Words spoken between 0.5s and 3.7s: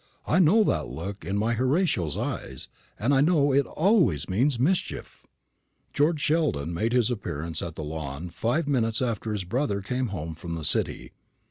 that look in my Horatio's eyes; and I know it